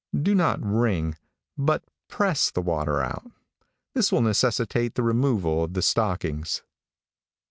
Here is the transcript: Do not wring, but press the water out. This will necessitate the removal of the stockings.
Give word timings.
Do 0.19 0.33
not 0.33 0.59
wring, 0.65 1.15
but 1.59 1.83
press 2.07 2.49
the 2.49 2.59
water 2.63 3.03
out. 3.03 3.29
This 3.93 4.11
will 4.11 4.23
necessitate 4.23 4.95
the 4.95 5.03
removal 5.03 5.63
of 5.63 5.75
the 5.75 5.83
stockings. 5.83 6.63